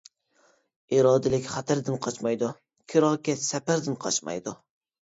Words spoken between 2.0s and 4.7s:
قاچمايدۇ، كىراكەش سەپەردىن قاچمايدۇ.